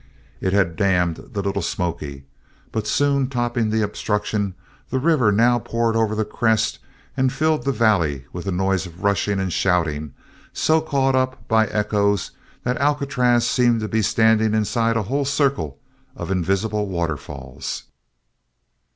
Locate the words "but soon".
2.71-3.29